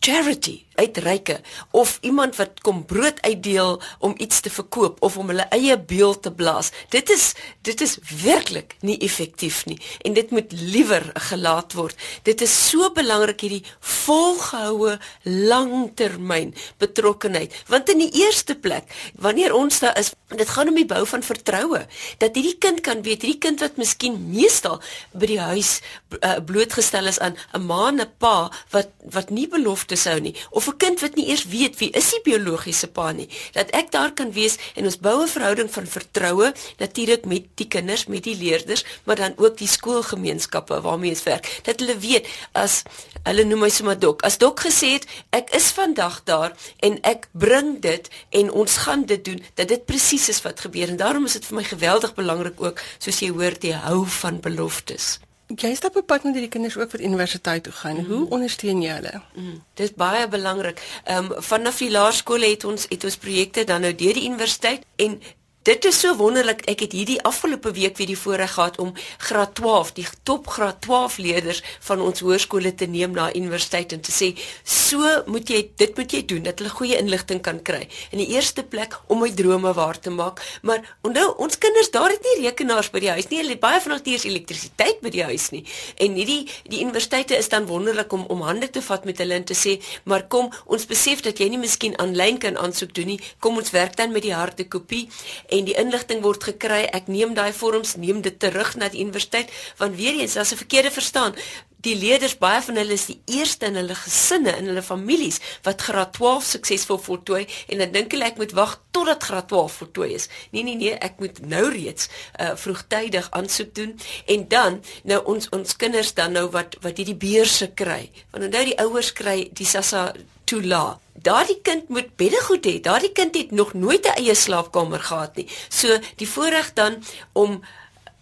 [0.00, 1.40] charity uitreike
[1.76, 6.22] of iemand wat kom brood uitdeel om iets te verkoop of om hulle eie beeld
[6.24, 6.72] te blaas.
[6.94, 7.34] Dit is
[7.66, 11.96] dit is werklik nie effektief nie en dit moet liewer gelaat word.
[12.24, 18.88] Dit is so belangrik hierdie volgehoue langtermyn betrokkenheid want in die eerste plek
[19.20, 21.84] wanneer ons daar is, dit gaan om die bou van vertroue
[22.22, 24.80] dat hierdie kind kan weet, hierdie kind wat miskien meestal
[25.12, 25.78] by die huis
[26.20, 30.34] uh, blootgestel is aan 'n ma en 'n pa wat wat nie beloftes hou nie
[30.50, 33.90] of 'n kind wat nie eers weet wie is die biologiese pa nie, dat ek
[33.90, 38.24] daar kan wees en ons bou 'n verhouding van vertroue natuurlik met die kinders, met
[38.24, 41.60] die leerders, maar dan ook die skoolgemeenskappe waarmee ons werk.
[41.62, 42.82] Dat hulle weet as
[43.24, 44.22] hulle noem my sommer dok.
[44.22, 49.04] As dok gesê het ek is vandag daar en ek bring dit en ons gaan
[49.04, 52.14] dit doen dat dit presies is wat gebeur en daarom is dit vir my geweldig
[52.14, 55.18] belangrik ook soos jy hoor die hou van beloftes.
[55.56, 57.96] Jy stap op pad met hierdie kinders ook wat universiteit toe gaan.
[57.96, 58.06] Mm.
[58.06, 59.22] Hoe ondersteun jy hulle?
[59.34, 59.62] Mm.
[59.74, 60.82] Dit is baie belangrik.
[61.04, 64.86] Ehm um, vanaf die laerskool het ons het ons projekte dan nou deur die universiteit
[64.96, 65.20] en
[65.60, 66.62] Dit is so wonderlik.
[66.72, 70.78] Ek het hierdie afgelope week weer die voorreg gehad om graad 12, die top graad
[70.86, 74.30] 12 leerders van ons hoërskole te neem na universiteit en te sê,
[74.64, 78.28] "So moet jy dit moet jy doen dat hulle goeie inligting kan kry." In die
[78.28, 82.46] eerste plek om my drome waar te maak, maar onthou, ons kinders daar het nie
[82.46, 83.38] rekenaars by die huis nie.
[83.38, 85.64] Hulle het baie van hulle eers elektrisiteit by die huis nie.
[85.96, 89.44] En hierdie die universiteite is dan wonderlik om om hande te vat met hulle en
[89.44, 93.20] te sê, "Maar kom, ons besef dat jy nie miskien aanlyn kan aansoek doen nie.
[93.38, 95.08] Kom ons werk dan met die harde kopie."
[95.50, 96.84] En die inligting word gekry.
[96.92, 100.62] Ek neem daai vorms, neem dit terug na die universiteit want weer eens as 'n
[100.62, 101.34] verkeerde verstaan
[101.80, 105.80] Die leerders baie van hulle is die eerste in hulle gesinne en hulle families wat
[105.86, 110.10] graad 12 suksesvol voltooi en dan dink hulle ek moet wag totdat graad 12 voltooi
[110.18, 110.28] is.
[110.52, 113.96] Nee nee nee, ek moet nou reeds uh, vroegtydig aansoek doen
[114.34, 118.10] en dan nou ons ons kinders dan nou wat wat hierdie beurse kry.
[118.34, 120.10] Want onthou die ouers kry die SASSA
[120.44, 121.00] toelaat.
[121.22, 122.80] Daardie kind moet beddegoed hê.
[122.80, 125.48] Daardie kind het nog nooit 'n eie slaapkamer gehad nie.
[125.68, 127.02] So die voorreg dan
[127.32, 127.60] om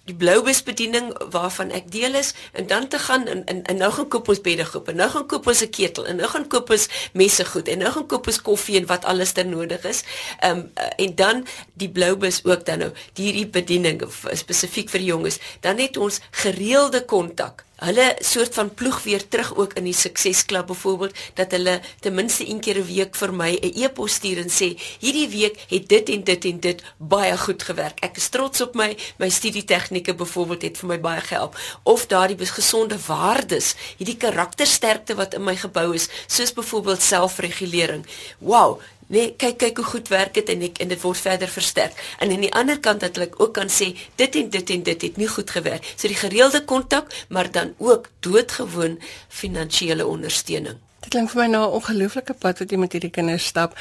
[0.09, 4.09] die bloubesbediening waarvan ek deel is en dan te gaan en, en, en nou gaan
[4.09, 6.89] koop ons beddegoed en nou gaan koop ons 'n ketel en nou gaan koop ons
[7.13, 10.03] messe goed en nou gaan koop ons koffie en wat alles ter nodig is.
[10.41, 15.39] Ehm um, en dan die bloubes ook dan nou hierdie bediening spesifiek vir jonges.
[15.61, 20.67] Dan het ons gereelde kontak hulle soort van ploeg weer terug ook in die suksesklub
[20.67, 24.51] byvoorbeeld dat hulle ten minste een keer 'n week vir my 'n e-pos stuur en
[24.51, 28.01] sê hierdie week het dit en dit en dit baie goed gewerk.
[28.01, 32.07] Ek is trots op my my studie tegnieke byvoorbeeld het vir my baie gehelp of
[32.07, 38.07] daardie gesonde waardes, hierdie karaktersterkte wat in my gebou is, soos byvoorbeeld selfregulering.
[38.39, 41.97] Wow, Nee, kyk kyk hoe goed werk dit en ek en dit word verder versterk.
[42.21, 45.07] En aan die ander kant dat ek ook kan sê dit en dit en dit
[45.07, 45.87] het nie goed gewerk.
[45.97, 50.77] So die gereelde kontak, maar dan ook doodgewoon finansiële ondersteuning.
[51.01, 53.79] Dit klink vir my na 'n ongelooflike pad wat jy met hierdie kinders stap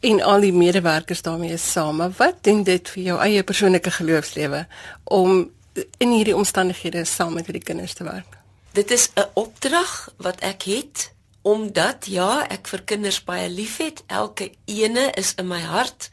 [0.00, 1.98] en al die medewerkers daarmee saam.
[2.16, 4.66] Wat doen dit vir jou eie persoonlike geloofslewe
[5.04, 5.50] om
[5.98, 8.38] in hierdie omstandighede saam met hierdie kinders te werk?
[8.72, 11.10] Dit is 'n opdrag wat ek het
[11.42, 14.04] omdat ja, ek vir kinders baie liefhet.
[14.06, 16.10] Elke ene is in my hart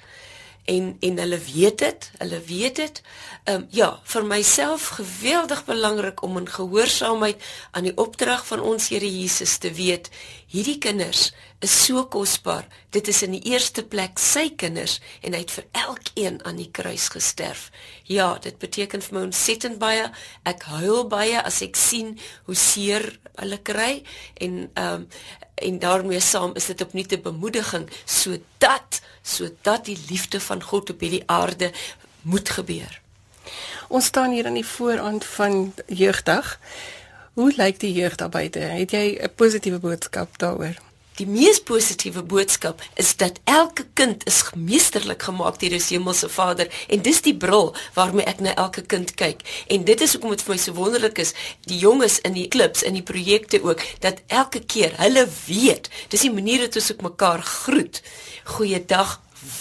[0.69, 3.01] en en hulle weet dit, hulle weet dit.
[3.43, 8.89] Ehm um, ja, vir myself geweldig belangrik om in gehoorsaamheid aan die opdrag van ons
[8.89, 10.10] Here Jesus te weet,
[10.47, 12.67] hierdie kinders is so kosbaar.
[12.89, 16.69] Dit is in die eerste plek sy kinders en hy het vir elkeen aan die
[16.71, 17.69] kruis gesterf.
[18.08, 20.08] Ja, dit beteken vir my ontsettend baie.
[20.47, 22.15] Ek huil baie as ek sien
[22.47, 24.03] hoe seer hulle kry
[24.38, 25.10] en ehm um,
[25.59, 30.99] en daarmee saam is dit opnuut 'n bemoediging sodat sodat die liefde van God op
[30.99, 31.71] hierdie aarde
[32.21, 33.01] moet gebeur.
[33.87, 36.59] Ons staan hier aan die vooraand van jeugdag.
[37.33, 38.59] Hoe lyk die jeug daar buite?
[38.59, 40.88] Het jy 'n positiewe boodskap daaroor?
[41.19, 46.69] Die mees positiewe boodskap is dat elke kind is meesterlik gemaak deur die Hemelse Vader
[46.88, 49.41] en dis die bril waarmee ek na elke kind kyk.
[49.67, 51.34] En dit is hoekom dit vir my so wonderlik is,
[51.67, 56.23] die jonges in die klips en die projekte ook, dat elke keer hulle weet, dis
[56.23, 57.99] die manier wat ons ook mekaar groet.
[58.55, 59.17] Goeiedag,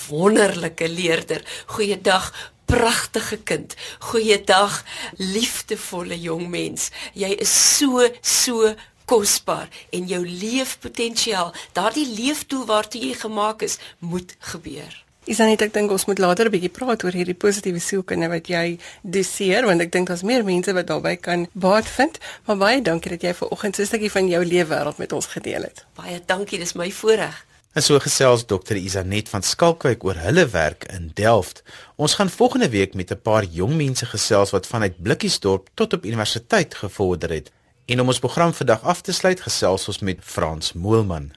[0.07, 1.42] wonderlike leerder.
[1.75, 2.31] Goeiedag,
[2.71, 3.75] pragtige kind.
[4.12, 4.79] Goeiedag,
[5.18, 6.92] liefdevolle jong mens.
[7.18, 8.77] Jy is so so
[9.09, 15.05] kosbaar en jou leefpotensiaal, daardie leefdoel waartoe jy gemaak is, moet gebeur.
[15.29, 18.29] Is dan net ek dink ons moet later 'n bietjie praat oor hierdie positiewe sielkunde
[18.33, 22.18] wat jy doseer want ek dink daar's meer mense wat daarbey kan baat vind.
[22.47, 25.27] Maar baie dankie dat jy vanoggend so 'n stukkie van jou lewe wêreld met ons
[25.27, 25.85] gedeel het.
[25.94, 27.44] Baie dankie, dis my voorreg.
[27.75, 31.62] En so gesels dokter Isanet van Skalkwyk oor hulle werk in Delft.
[31.97, 36.05] Ons gaan volgende week met 'n paar jong mense gesels wat vanuit Blikkiesdorp tot op
[36.05, 37.51] universiteit gevorder het.
[37.88, 41.31] En om ons program vandag af te sluit, gesels ons met Frans Moelman.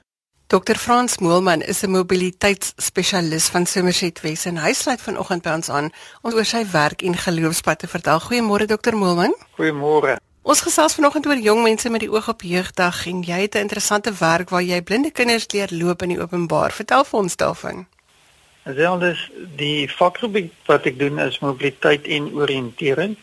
[0.52, 5.68] Dr Frans Moelman is 'n mobiliteitsspesialis van Somerset Wes en hy sluit vanoggend by ons
[5.68, 5.90] aan
[6.22, 8.20] om oor sy werk en geloofspad te vertel.
[8.20, 9.34] Goeiemôre Dr Moelman.
[9.58, 10.16] Goeiemôre.
[10.42, 13.58] Ons gesels vanoggend oor jong mense met die oog op jeugdag en jy het 'n
[13.58, 16.72] interessante werk waar jy blinde kinders leer loop in die openbaar.
[16.72, 17.86] Vertel vir ons daarvan.
[18.64, 23.16] Zelfs die vakgebied wat ek doen is mobiliteit en oriëntering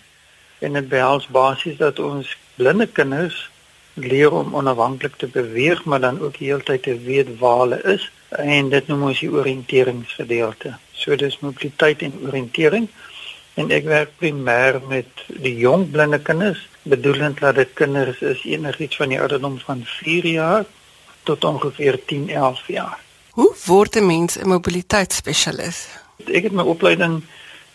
[0.59, 3.49] en dit behels basies dat ons blinde kinders
[3.93, 8.69] leer om onafhanklik te beweeg, maar dan ook heeltyd te weet waar hulle is en
[8.69, 10.75] dit noem ons die oriënteringsgedeelte.
[10.93, 12.89] So dis mobiliteit en oriëntering.
[13.59, 18.99] En ek werk primêr met die jong blinde kinders, bedoelend dat dit kinders is enigiets
[19.01, 20.65] van die ouderdom van 4 jaar
[21.27, 22.99] tot ongeveer 10, 11 jaar.
[23.39, 25.87] Hoe word 'n mens 'n mobiliteitsspesialis?
[26.27, 27.23] Ek het my opleiding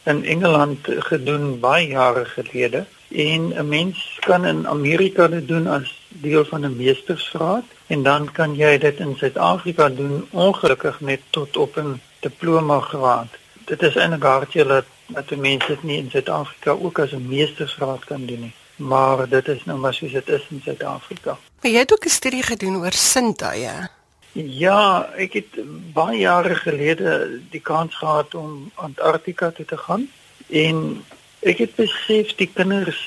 [0.04, 6.06] in Engeland gedoen baie jare gelede en 'n mens kan in Amerika dit doen as
[6.08, 11.56] deel van 'n meestersgraad en dan kan jy dit in Suid-Afrika doen ongelukkig net tot
[11.56, 13.28] op 'n diploma graad.
[13.64, 18.04] Dit is eintlik hartjie dat dat mense dit nie in Suid-Afrika ook as 'n meestersgraad
[18.04, 18.54] kan doen nie.
[18.76, 21.38] Maar dit is nou maar soos dit is in Suid-Afrika.
[21.60, 23.88] Maar jy het ook 'n studie gedoen oor sintuie.
[24.32, 25.52] Ja, ek het
[25.92, 30.10] baie jare gelede die kans gehad om Antarktika toe te gaan
[30.48, 31.04] en
[31.44, 33.00] ek het besef die kinders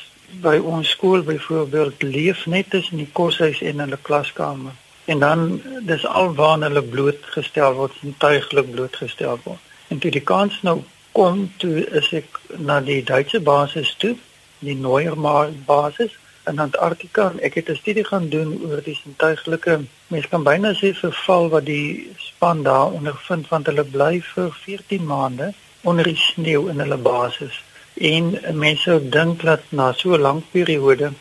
[0.43, 4.75] by ons skool byvoorbeeld leef net tussen die koshuis en hulle klaskamer.
[5.05, 9.63] En dan dis alwaar hulle blootgestel word, sintuiglik blootgestel word.
[9.87, 10.81] En toe die kans nou
[11.17, 14.15] kom toe is ek na die Duitse basis toe,
[14.59, 16.13] die Neuermal basis
[16.47, 17.31] in Antarktika.
[17.41, 21.65] Ek het 'n studie gaan doen oor die sintuiglike mens kan byna sê verval wat
[21.65, 26.97] die span daar ondervind want hulle bly vir 14 maande onder die sneeu in hulle
[26.97, 27.63] basis.
[27.97, 31.11] En mense dink dat na so 'n lang periode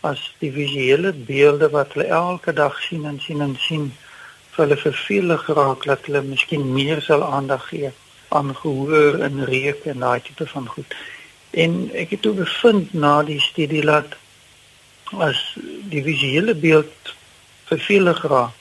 [0.00, 3.92] as die visuele beelde wat hulle elke dag sien en sien en sien
[4.50, 7.90] vir hulle verveel geraak dat hulle miskien meer sal aandag gee
[8.28, 10.94] aan gehoor en reuk en daai tipe van goed.
[11.50, 14.14] En ek het toe bevind na die studie dat
[15.12, 15.40] as
[15.90, 17.14] die visuele beeld
[17.64, 18.54] verveel geraak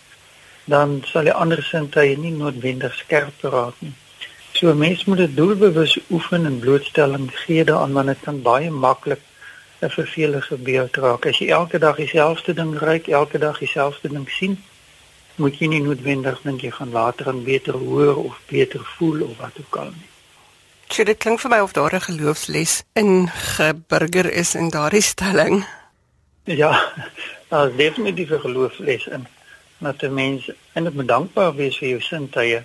[0.65, 3.93] dan sal die ander sintuie nie noodwendig skerp raak nie.
[4.55, 9.19] So mens moet dit doelbewus oefen en blootstelling gee daaraan want dit kan baie maklik
[9.81, 11.25] 'n vervelige beeld raak.
[11.25, 14.63] As jy elke dag dieselfde ding ryk, elke dag dieselfde ding sien,
[15.35, 19.37] moet jy nie noodwendig dink jy gaan later en beter hoor of beter voel of
[19.37, 20.07] wat ook al nie.
[20.87, 25.65] So dit klink vir my of daar 'n geloofsles in geburger is in daardie stelling.
[26.43, 26.93] Ja,
[27.47, 29.27] daar is definitief 'n geloofsles in.
[29.77, 32.63] Dat 'n mens en dit moet dankbaar wees vir jou sintuie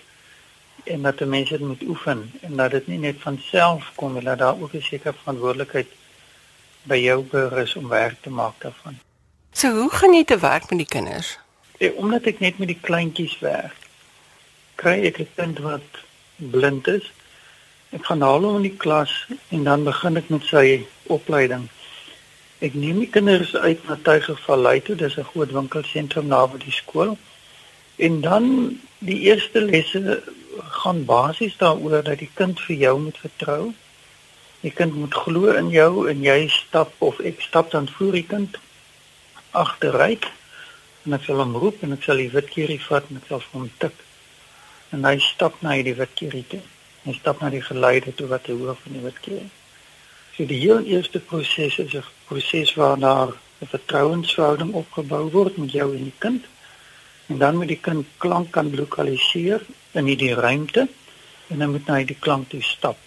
[0.84, 4.22] en dat mense dit moet oefen en dat dit nie net van self kom nie,
[4.22, 5.88] dat daar ook 'n sekere verantwoordelikheid
[6.82, 8.98] by jou berus om werk te maak daarvan.
[9.52, 11.38] So hoe gaan jy te werk met die kinders?
[11.78, 13.76] Ja, omdat ek net met die kleintjies werk,
[14.74, 16.04] kry ek 'n kind wat
[16.36, 17.12] blind is.
[17.90, 21.68] Ek gaan haal hom in die klas en dan begin ek met sy opleiding.
[22.60, 27.18] Ek neem die kinders uit na Tuigervallei toe, dis 'n groot winkelsentrum naby die skool.
[27.96, 30.22] En dan die eerste lesse
[30.58, 33.72] gaan basies daaroor dat die kind vir jou moet vertrou.
[34.60, 38.26] Die kind moet glo in jou en jy stap of ek stap dan voor die
[38.26, 38.58] kind
[39.50, 40.26] agteruit
[41.06, 43.70] en ek sal hom roep en ek sal die witkierie vat en ek sal hom
[43.82, 43.94] tik.
[44.92, 46.60] En hy stap na die witkierie toe.
[47.06, 49.48] Hy stap na die geluide toe wat hy hoor van die witkierie.
[50.36, 53.32] So die heel eerste proses is 'n proses waar daar
[53.62, 56.44] 'n vertrouensverhouding opgebou word met jou en die kind.
[57.30, 59.62] En dan moet die kind klank kan lokaliseer
[59.94, 60.88] in hierdie ruimte
[61.46, 62.98] en dan moet hy die klank toe stap.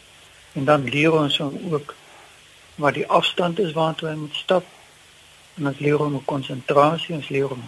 [0.56, 1.96] En dan leer ons hom ook
[2.76, 4.68] wat die afstand is waartoe hy moet stap.
[5.60, 7.68] En ons leer hom konsentrasie, ons leer hom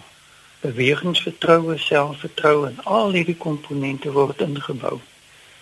[0.63, 5.00] bewegingsvertroue, selfvertroue en al hierdie komponente word ingebou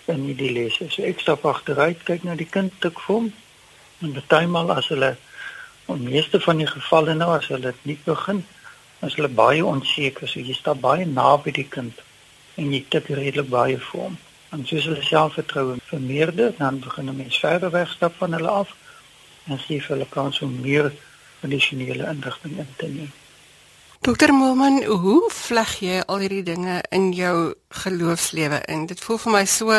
[0.06, 0.88] in hierdie lesse.
[0.94, 3.32] So ek stap agteruit, kyk na die kind tik vir hom
[4.04, 5.16] en bytelmal as hulle
[5.92, 8.44] in meeste van die gevalle nou as hulle dit nie begin,
[9.04, 12.04] as hulle baie onseker, so jy stap baie naby die kind
[12.56, 14.18] en jy tik redelik baie vir hom.
[14.54, 18.76] En soos hulle selfvertroue vermeerder, dan begin 'n mens verder wegstap van hulle af
[19.48, 20.92] en gee vir hulle kans om meer
[21.44, 23.12] addisionele inligting in te neem.
[24.04, 27.54] Dokter Moelman, hoe vleg jy al hierdie dinge in jou
[27.86, 28.82] geloofslewe in?
[28.90, 29.78] Dit voel vir my so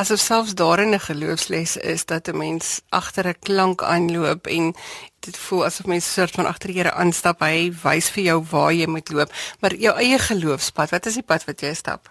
[0.00, 4.72] asof selfs daarin 'n geloofsles is dat 'n mens agter 'n klank aanloop en
[5.20, 7.40] dit voel asof mens soort van agter die Here aanstap.
[7.40, 11.22] Hy wys vir jou waar jy moet loop, maar jou eie geloofspad, wat is die
[11.26, 12.08] pad wat jy stap?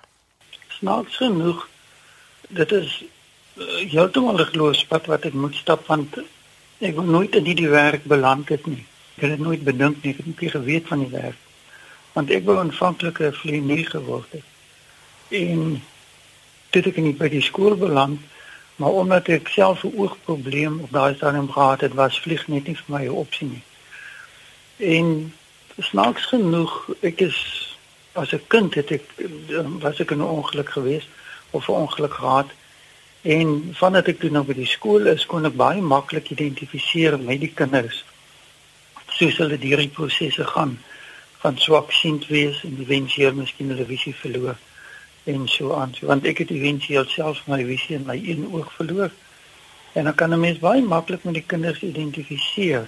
[0.67, 1.67] Snaaks genoeg,
[2.49, 3.03] dit is
[3.57, 6.17] uh, heeltemal 'n geloofspad wat ek moet stap want
[6.79, 8.85] ek wou nooit in hierdie werk beland het nie.
[9.17, 11.44] Ek het nooit bedink nie, ek het nie geweet van die werk
[12.15, 14.47] want ek wou aanvanklik 'n vlienier geword het.
[15.29, 15.81] En
[16.69, 18.19] dit ek nie by die skool beland,
[18.75, 22.75] maar omdat ek self 'n oogprobleem op daai stadium gehad het, was vlieg net nie
[22.75, 23.63] vir my 'n opsie nie.
[24.77, 25.33] En
[25.77, 27.37] snaaks genoeg, ek is
[28.13, 29.05] as 'n kind het ek
[29.79, 31.07] was ek in 'n ongeluk geweest
[31.51, 32.49] of 'n ongeluk gehad.
[33.21, 37.39] En vandat ek toe nou by die skool is, kon ek baie maklik identifiseer met
[37.39, 38.05] die kinders
[39.09, 40.79] soos hulle deur die prosesse gaan
[41.45, 44.55] gaan swak sien wees en eventueel miskien hulle visie verloor
[45.29, 45.91] en so aan.
[45.93, 49.11] So, want ek het eventueel self my visie in my een oog verloor.
[49.93, 52.87] En dan kan 'n mens baie maklik met die kinders identifiseer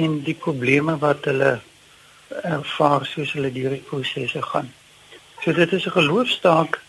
[0.00, 1.60] en die probleme wat hulle
[2.42, 4.68] ervaar soos hulle deur die prosesse gaan.
[5.40, 6.80] So dit is 'n geloofstaak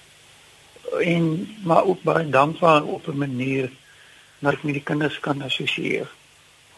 [0.99, 3.71] en maar ook baie dankbaar op 'n manier
[4.39, 6.07] dat ek met die kinders kan assosieer.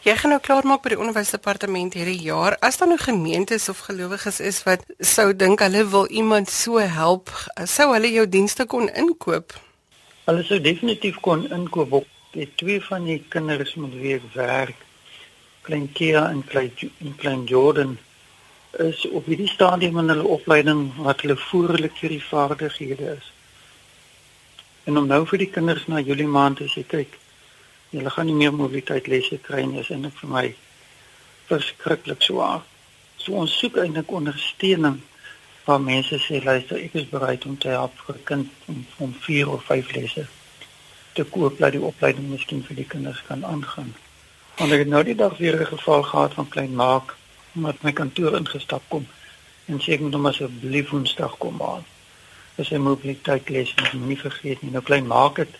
[0.06, 2.54] Jy gaan nou klaar maak by die onderwysdepartement hierdie jaar.
[2.62, 7.32] As daar nou gemeentes of gelowiges is wat sou dink hulle wil iemand so help,
[7.66, 9.56] sou hulle jou dienste kon inkoop?
[10.30, 11.98] Hulle sou definitief kon inkoop.
[11.98, 12.06] Op.
[12.30, 14.86] Die twee van die kinders met wie ek werk,
[15.66, 16.70] klein Kia en klein
[17.02, 17.98] en klein Jordan,
[18.78, 23.32] is op hierdie stadium in hulle opleiding wat hulle voorlik vir die vaardighede is.
[24.86, 27.18] En om nou vir die kinders na Julie maand te sê, kyk,
[27.90, 30.46] Hulle gaan nie meer mobiliteit lesse kry nie, is eintlik vir my
[31.48, 32.64] verskriklik swaar.
[33.16, 35.00] So ons soek eintlik ondersteuning
[35.64, 39.14] waar mense sê luister, ek is bereid om te help vir 'n kind om om
[39.26, 40.26] 4 of 5 lesse
[41.12, 43.94] te koop dat die opleiding miskien vir die kinders kan aangaan.
[44.58, 47.16] Want ek het nou die dag weer 'n geval gehad van klein maak
[47.52, 49.06] wat my kantoor ingestap kom
[49.66, 51.84] en sê ek moet hom asseblief woensdag kom haal.
[52.56, 54.70] Dis 'n mobiliteit les en ek moet nie vergeet nie.
[54.70, 55.52] Nou klein maak dit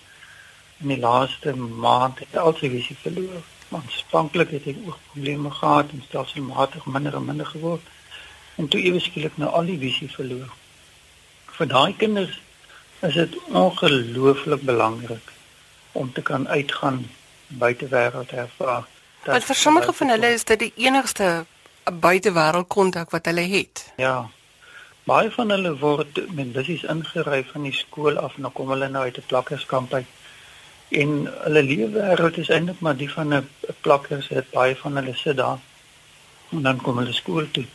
[0.81, 3.43] in die laaste maand het al sy visie verloor.
[3.75, 7.83] Aanspranklik het ek ook probleme gehad en stelselmatig minder en minder geword.
[8.57, 10.53] En toe ewe skielik nou al die visie verloor.
[11.59, 12.39] Vir daai kinders
[13.07, 15.35] is dit ongelooflik belangrik
[15.93, 17.05] om te kan uitgaan
[17.47, 18.87] buitewêreld ervaar.
[19.25, 21.47] Want vir sommige van hulle is dit die enigste
[21.93, 23.93] buitewêreld kontak wat hulle het.
[23.97, 24.29] Ja.
[25.09, 28.89] Baie van hulle word met bussies ingery van die skool af en dan kom hulle
[28.89, 30.07] nou uit 'n plakkerskamp uit
[30.89, 31.11] en
[31.45, 33.49] hulle leefwêreld is eintlik maar die van 'n
[33.81, 35.59] plakkers het baie van hulle sit daar
[36.51, 37.67] en dan kom hulle skool toe.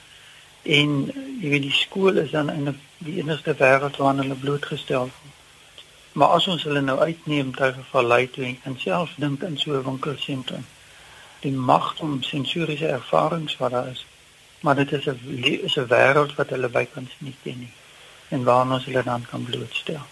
[0.64, 0.90] En
[1.42, 5.34] jy weet die skool is dan eintlik die enigste wêreld waarna hulle blootgestel word.
[6.14, 9.84] Maar as ons hulle nou uitneem ter vallei toe en self dink in so 'n
[9.84, 10.66] winkelsentrum
[11.44, 14.06] die mag om sensoriese ervarings wat daar is
[14.64, 17.74] maar dit is 'n is 'n wêreld wat hulle bykans nie ken nie
[18.30, 20.06] en waarna ons hulle dan kan blootstel